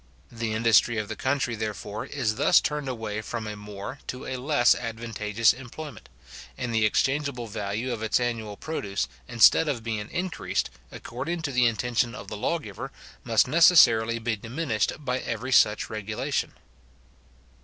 The 0.31 0.53
industry 0.55 0.97
of 0.97 1.09
the 1.09 1.15
country, 1.15 1.53
therefore, 1.55 2.07
is 2.07 2.33
thus 2.37 2.59
turned 2.59 2.89
away 2.89 3.21
from 3.21 3.45
a 3.45 3.55
more 3.55 3.99
to 4.07 4.25
a 4.25 4.35
less 4.37 4.73
advantageous 4.73 5.53
employment; 5.53 6.09
and 6.57 6.73
the 6.73 6.85
exchangeable 6.87 7.45
value 7.45 7.93
of 7.93 8.01
its 8.01 8.19
annual 8.19 8.57
produce, 8.57 9.07
instead 9.27 9.67
of 9.69 9.83
being 9.83 10.09
increased, 10.09 10.71
according 10.91 11.43
to 11.43 11.51
the 11.51 11.67
intention 11.67 12.15
of 12.15 12.29
the 12.29 12.37
lawgiver, 12.37 12.91
must 13.23 13.47
necessarily 13.47 14.17
be 14.17 14.35
diminished 14.35 14.91
by 15.05 15.19
every 15.19 15.51
such 15.51 15.87
regulation. 15.87 16.53